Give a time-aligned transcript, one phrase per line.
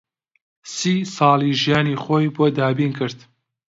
[0.73, 3.17] سی ساڵی ژیانی خۆی بۆ دابین کرد